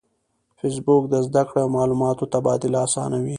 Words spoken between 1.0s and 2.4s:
د زده کړې او معلوماتو